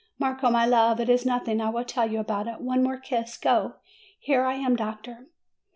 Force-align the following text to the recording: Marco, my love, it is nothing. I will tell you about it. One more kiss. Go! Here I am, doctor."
Marco, 0.17 0.49
my 0.49 0.65
love, 0.65 0.99
it 0.99 1.09
is 1.11 1.27
nothing. 1.27 1.61
I 1.61 1.69
will 1.69 1.85
tell 1.85 2.11
you 2.11 2.19
about 2.19 2.47
it. 2.47 2.59
One 2.59 2.81
more 2.81 2.97
kiss. 2.97 3.37
Go! 3.37 3.75
Here 4.19 4.43
I 4.45 4.55
am, 4.55 4.75
doctor." 4.75 5.27